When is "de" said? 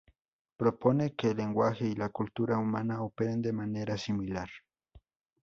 3.43-3.53